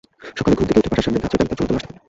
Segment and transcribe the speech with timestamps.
[0.37, 1.95] সকালে ঘুম থেকে ওঠে বাসার সামনে গাছের ডালে তার ঝুলন্ত লাশ দেখেন।